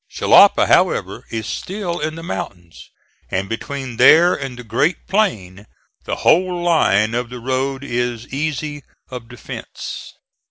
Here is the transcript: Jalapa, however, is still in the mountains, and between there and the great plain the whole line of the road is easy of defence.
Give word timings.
Jalapa, 0.09 0.65
however, 0.65 1.25
is 1.29 1.45
still 1.45 1.99
in 1.99 2.15
the 2.15 2.23
mountains, 2.23 2.89
and 3.29 3.47
between 3.47 3.97
there 3.97 4.33
and 4.33 4.57
the 4.57 4.63
great 4.63 5.05
plain 5.05 5.67
the 6.05 6.15
whole 6.25 6.59
line 6.63 7.13
of 7.13 7.29
the 7.29 7.39
road 7.39 7.83
is 7.83 8.27
easy 8.33 8.81
of 9.11 9.27
defence. 9.27 10.13